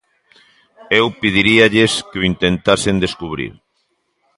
[0.99, 3.51] Eu pediríalles que o intentasen descubrir.